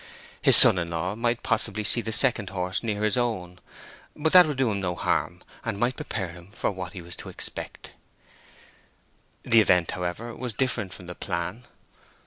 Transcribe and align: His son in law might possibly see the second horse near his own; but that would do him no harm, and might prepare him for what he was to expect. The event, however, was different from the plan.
His 0.41 0.55
son 0.57 0.79
in 0.79 0.89
law 0.89 1.13
might 1.13 1.43
possibly 1.43 1.83
see 1.83 2.01
the 2.01 2.11
second 2.11 2.49
horse 2.49 2.81
near 2.81 3.03
his 3.03 3.17
own; 3.17 3.59
but 4.15 4.33
that 4.33 4.47
would 4.47 4.57
do 4.57 4.71
him 4.71 4.79
no 4.81 4.95
harm, 4.95 5.43
and 5.63 5.77
might 5.79 5.95
prepare 5.95 6.29
him 6.29 6.51
for 6.55 6.71
what 6.71 6.93
he 6.93 7.03
was 7.03 7.15
to 7.17 7.29
expect. 7.29 7.91
The 9.43 9.61
event, 9.61 9.91
however, 9.91 10.33
was 10.35 10.53
different 10.53 10.91
from 10.91 11.05
the 11.05 11.13
plan. 11.13 11.65